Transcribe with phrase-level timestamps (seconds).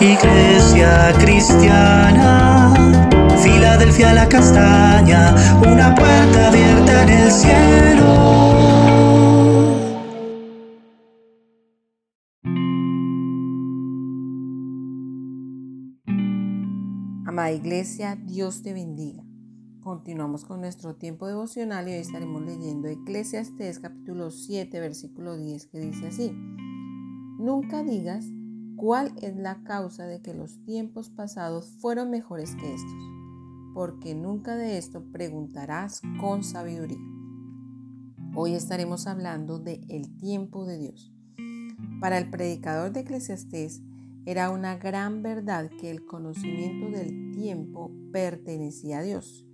[0.00, 2.74] Iglesia cristiana,
[3.40, 8.14] Filadelfia la castaña, una puerta abierta en el cielo.
[17.24, 19.22] Amada Iglesia, Dios te bendiga.
[19.80, 25.78] Continuamos con nuestro tiempo devocional y hoy estaremos leyendo Eclesiastes capítulo 7 versículo 10 que
[25.78, 26.32] dice así.
[27.38, 28.26] Nunca digas
[28.76, 33.10] cuál es la causa de que los tiempos pasados fueron mejores que estos,
[33.74, 36.98] porque nunca de esto preguntarás con sabiduría.
[38.34, 41.12] Hoy estaremos hablando de el tiempo de Dios.
[42.00, 43.82] Para el predicador de Eclesiastés
[44.26, 49.46] era una gran verdad que el conocimiento del tiempo pertenecía a Dios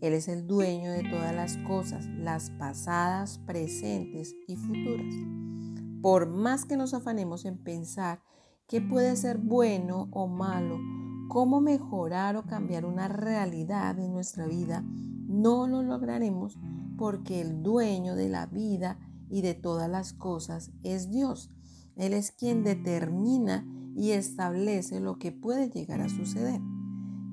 [0.00, 5.14] él es el dueño de todas las cosas, las pasadas, presentes y futuras.
[6.00, 8.22] Por más que nos afanemos en pensar
[8.70, 10.78] qué puede ser bueno o malo,
[11.28, 14.84] cómo mejorar o cambiar una realidad en nuestra vida,
[15.26, 16.56] no lo lograremos
[16.96, 18.96] porque el dueño de la vida
[19.28, 21.50] y de todas las cosas es Dios.
[21.96, 26.60] Él es quien determina y establece lo que puede llegar a suceder.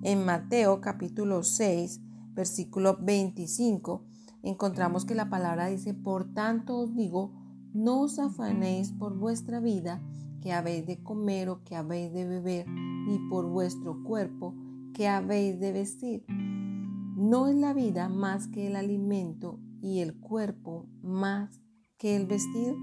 [0.02, 2.02] En Mateo capítulo 6,
[2.34, 4.04] versículo 25,
[4.42, 7.32] encontramos que la palabra dice, por tanto os digo,
[7.76, 10.02] no os afanéis por vuestra vida,
[10.48, 14.56] que habéis de comer o que habéis de beber, ni por vuestro cuerpo,
[14.94, 16.24] que habéis de vestir.
[17.18, 21.60] No es la vida más que el alimento y el cuerpo más
[21.98, 22.78] que el vestido.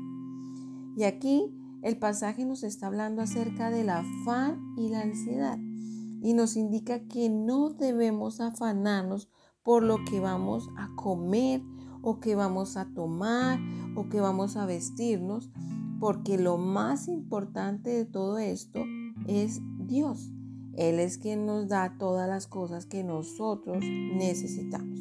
[0.94, 5.58] Y aquí el pasaje nos está hablando acerca del afán y la ansiedad
[6.20, 9.30] y nos indica que no debemos afanarnos
[9.62, 11.62] por lo que vamos a comer
[12.02, 13.58] o que vamos a tomar
[13.96, 15.50] o que vamos a vestirnos,
[16.00, 18.84] porque lo más importante de todo esto
[19.26, 20.32] es Dios.
[20.76, 25.00] Él es quien nos da todas las cosas que nosotros necesitamos.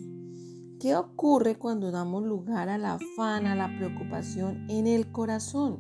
[0.80, 5.80] ¿Qué ocurre cuando damos lugar al afán, a la preocupación en el corazón?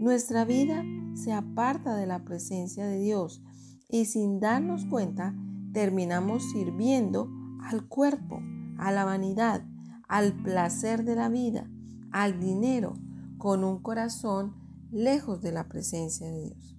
[0.00, 0.84] Nuestra vida
[1.14, 3.42] se aparta de la presencia de Dios
[3.88, 5.34] y sin darnos cuenta
[5.72, 7.30] terminamos sirviendo
[7.62, 8.40] al cuerpo,
[8.78, 9.64] a la vanidad,
[10.08, 11.68] al placer de la vida,
[12.10, 12.94] al dinero,
[13.38, 14.54] con un corazón
[14.90, 16.76] lejos de la presencia de Dios.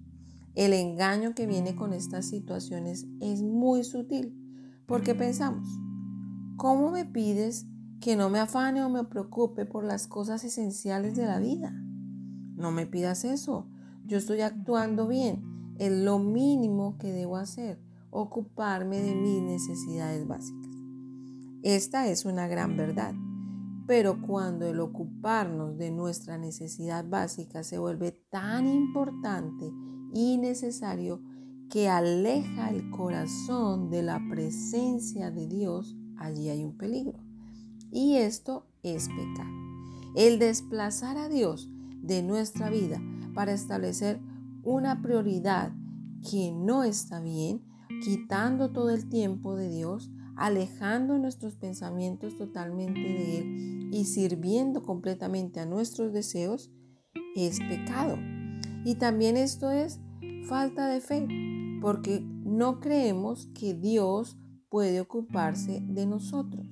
[0.54, 4.36] El engaño que viene con estas situaciones es muy sutil,
[4.86, 5.66] porque pensamos,
[6.56, 7.66] ¿cómo me pides
[8.00, 11.72] que no me afane o me preocupe por las cosas esenciales de la vida?
[12.56, 13.68] No me pidas eso,
[14.04, 20.70] yo estoy actuando bien, es lo mínimo que debo hacer, ocuparme de mis necesidades básicas.
[21.62, 23.14] Esta es una gran verdad.
[23.90, 29.68] Pero cuando el ocuparnos de nuestra necesidad básica se vuelve tan importante
[30.14, 31.20] y necesario
[31.68, 37.18] que aleja el corazón de la presencia de Dios, allí hay un peligro.
[37.90, 39.50] Y esto es pecado.
[40.14, 41.68] El desplazar a Dios
[42.00, 43.02] de nuestra vida
[43.34, 44.20] para establecer
[44.62, 45.72] una prioridad
[46.30, 47.60] que no está bien,
[48.04, 55.60] quitando todo el tiempo de Dios, alejando nuestros pensamientos totalmente de Él y sirviendo completamente
[55.60, 56.72] a nuestros deseos,
[57.36, 58.16] es pecado.
[58.86, 60.00] Y también esto es
[60.48, 61.28] falta de fe,
[61.82, 64.38] porque no creemos que Dios
[64.70, 66.66] puede ocuparse de nosotros.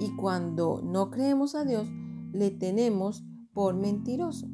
[0.00, 1.86] Y cuando no creemos a Dios,
[2.32, 3.22] le tenemos
[3.52, 4.48] por mentiroso.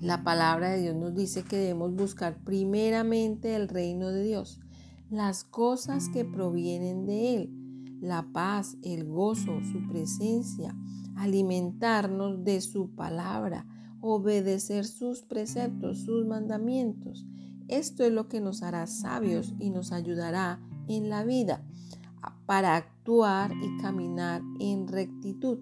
[0.00, 4.60] La palabra de Dios nos dice que debemos buscar primeramente el reino de Dios
[5.10, 10.76] las cosas que provienen de Él, la paz, el gozo, su presencia,
[11.16, 13.66] alimentarnos de su palabra,
[14.00, 17.26] obedecer sus preceptos, sus mandamientos.
[17.68, 21.64] Esto es lo que nos hará sabios y nos ayudará en la vida
[22.44, 25.58] para actuar y caminar en rectitud.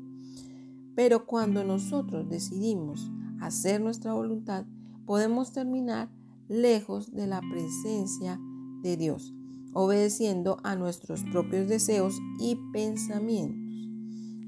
[0.95, 4.65] Pero cuando nosotros decidimos hacer nuestra voluntad,
[5.07, 6.11] podemos terminar
[6.49, 8.39] lejos de la presencia
[8.85, 9.35] de Dios,
[9.73, 13.65] obedeciendo a nuestros propios deseos y pensamientos.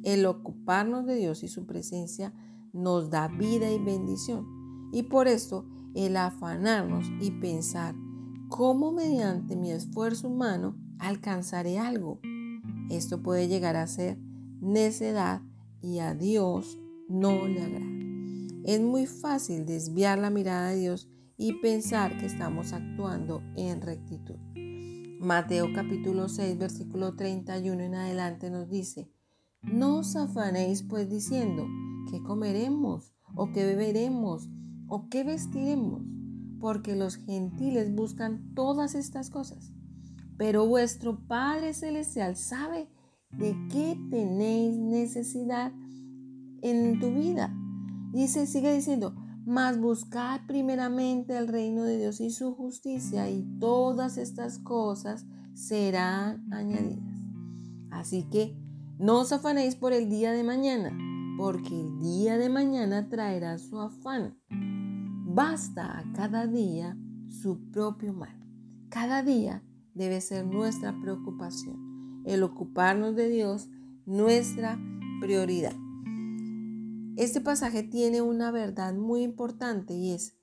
[0.04, 2.32] El ocuparnos de Dios y su presencia
[2.72, 4.46] nos da vida y bendición.
[4.92, 7.96] Y por esto el afanarnos y pensar
[8.48, 12.20] cómo mediante mi esfuerzo humano alcanzaré algo.
[12.90, 14.18] Esto puede llegar a ser
[14.60, 15.42] necedad
[15.80, 16.78] y a Dios
[17.08, 17.86] no le agrada.
[18.64, 24.36] Es muy fácil desviar la mirada de Dios y pensar que estamos actuando en rectitud.
[25.20, 29.10] Mateo capítulo 6 versículo 31 en adelante nos dice,
[29.62, 31.66] no os afanéis pues diciendo,
[32.10, 33.12] ¿qué comeremos?
[33.34, 34.48] ¿O qué beberemos?
[34.88, 36.16] ¿O qué vestiremos?
[36.60, 39.72] porque los gentiles buscan todas estas cosas.
[40.36, 42.88] Pero vuestro Padre Celestial sabe
[43.30, 45.72] de qué tenéis necesidad
[46.62, 47.54] en tu vida.
[48.12, 49.14] Dice, sigue diciendo,
[49.46, 56.52] mas buscad primeramente el reino de Dios y su justicia y todas estas cosas serán
[56.52, 57.16] añadidas.
[57.90, 58.58] Así que
[58.98, 60.90] no os afanéis por el día de mañana,
[61.38, 64.36] porque el día de mañana traerá su afán.
[64.50, 68.36] Basta a cada día su propio mal.
[68.88, 69.62] Cada día
[69.94, 73.68] debe ser nuestra preocupación, el ocuparnos de Dios,
[74.06, 74.76] nuestra
[75.20, 75.85] prioridad.
[77.16, 80.36] Este pasaje tiene una verdad muy importante y es,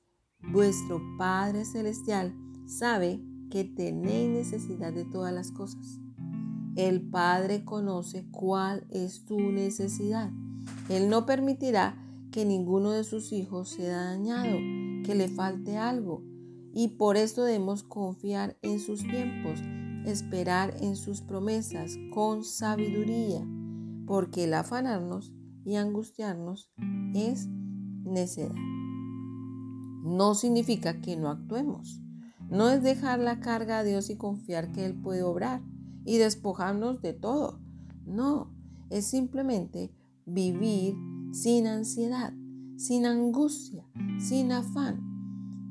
[0.52, 2.36] vuestro Padre Celestial
[2.66, 3.22] sabe
[3.52, 6.00] que tenéis necesidad de todas las cosas.
[6.76, 10.32] El Padre conoce cuál es tu necesidad.
[10.90, 11.96] Él no permitirá
[12.32, 14.58] que ninguno de sus hijos sea dañado,
[15.06, 16.24] que le falte algo.
[16.74, 19.60] Y por esto debemos confiar en sus tiempos,
[20.08, 23.46] esperar en sus promesas con sabiduría,
[24.08, 25.32] porque el afanarnos
[25.66, 26.72] y angustiarnos
[27.14, 28.56] es necedad.
[30.04, 32.02] No significa que no actuemos.
[32.50, 35.62] No es dejar la carga a Dios y confiar que Él puede obrar
[36.06, 37.60] y despojarnos de todo.
[38.06, 38.54] No,
[38.90, 39.92] es simplemente
[40.26, 40.96] vivir
[41.32, 42.34] sin ansiedad,
[42.78, 43.86] sin angustia,
[44.20, 45.14] sin afán.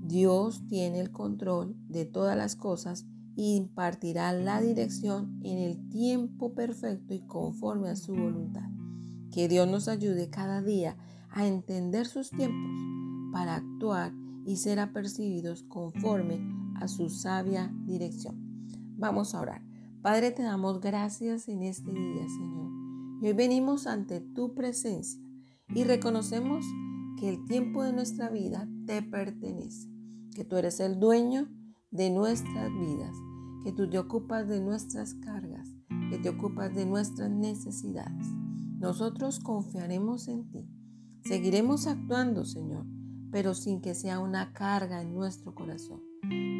[0.05, 3.06] Dios tiene el control de todas las cosas
[3.37, 8.69] y impartirá la dirección en el tiempo perfecto y conforme a su voluntad.
[9.32, 10.96] Que Dios nos ayude cada día
[11.31, 12.70] a entender sus tiempos
[13.32, 14.12] para actuar
[14.44, 16.40] y ser apercibidos conforme
[16.76, 18.37] a su sabia dirección.
[18.99, 19.62] Vamos a orar.
[20.02, 22.70] Padre, te damos gracias en este día, Señor.
[23.23, 25.23] Y hoy venimos ante tu presencia
[25.75, 26.67] y reconocemos
[27.19, 29.88] que el tiempo de nuestra vida te pertenece,
[30.35, 31.49] que tú eres el dueño
[31.90, 33.17] de nuestras vidas,
[33.62, 35.69] que tú te ocupas de nuestras cargas,
[36.11, 38.26] que te ocupas de nuestras necesidades.
[38.82, 40.69] Nosotros confiaremos en ti.
[41.25, 42.84] Seguiremos actuando, Señor,
[43.31, 46.02] pero sin que sea una carga en nuestro corazón.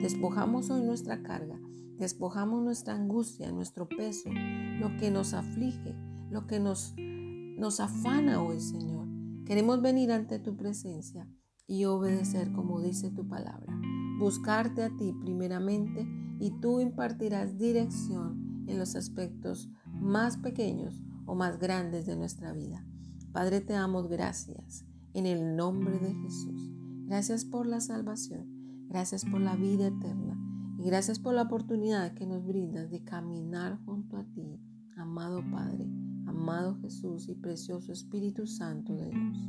[0.01, 1.59] Despojamos hoy nuestra carga,
[1.99, 5.97] despojamos nuestra angustia, nuestro peso, lo que nos aflige,
[6.31, 9.09] lo que nos, nos afana hoy, Señor.
[9.45, 11.29] Queremos venir ante tu presencia
[11.67, 13.77] y obedecer como dice tu palabra.
[14.21, 16.07] Buscarte a ti primeramente
[16.39, 19.69] y tú impartirás dirección en los aspectos
[20.01, 22.85] más pequeños o más grandes de nuestra vida.
[23.33, 24.85] Padre, te damos gracias
[25.15, 26.71] en el nombre de Jesús.
[27.07, 30.39] Gracias por la salvación, gracias por la vida eterna
[30.79, 34.61] y gracias por la oportunidad que nos brindas de caminar junto a ti,
[34.97, 35.87] amado Padre,
[36.27, 39.49] amado Jesús y precioso Espíritu Santo de Dios.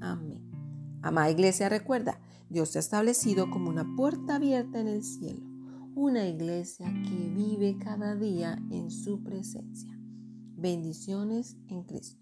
[0.00, 0.42] Amén.
[1.02, 2.18] Amada iglesia, recuerda,
[2.48, 5.42] Dios te ha establecido como una puerta abierta en el cielo,
[5.94, 9.93] una iglesia que vive cada día en su presencia.
[10.64, 12.16] Bendiciones en Cristo.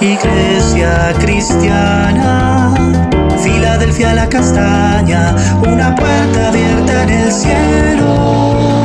[0.00, 2.72] Iglesia cristiana,
[3.42, 5.34] Filadelfia la castaña,
[5.66, 8.77] una puerta abierta en el cielo.